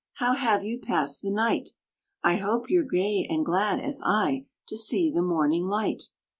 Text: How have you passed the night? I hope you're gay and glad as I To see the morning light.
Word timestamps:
How 0.15 0.33
have 0.33 0.63
you 0.63 0.79
passed 0.79 1.21
the 1.21 1.29
night? 1.29 1.73
I 2.23 2.37
hope 2.37 2.71
you're 2.71 2.81
gay 2.85 3.27
and 3.29 3.45
glad 3.45 3.79
as 3.79 4.01
I 4.03 4.47
To 4.69 4.75
see 4.75 5.11
the 5.11 5.21
morning 5.21 5.65
light. 5.65 6.05